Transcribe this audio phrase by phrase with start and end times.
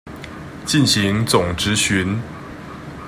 [0.65, 2.17] 進行總質詢